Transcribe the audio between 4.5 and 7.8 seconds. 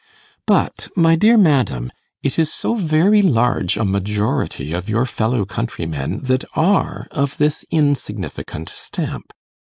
of your fellow countrymen that are of this